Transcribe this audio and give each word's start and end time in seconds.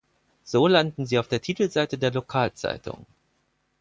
So 0.43 0.65
landen 0.65 1.05
sie 1.05 1.19
auf 1.19 1.27
der 1.27 1.43
Titelseite 1.43 1.99
der 1.99 2.11
Lokalzeitung. 2.11 3.05